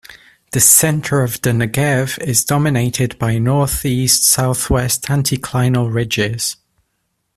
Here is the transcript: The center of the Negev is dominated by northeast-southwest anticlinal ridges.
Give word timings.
The 0.51 0.59
center 0.59 1.21
of 1.21 1.33
the 1.43 1.51
Negev 1.51 2.17
is 2.23 2.43
dominated 2.43 3.19
by 3.19 3.37
northeast-southwest 3.37 5.03
anticlinal 5.03 5.93
ridges. 5.93 6.55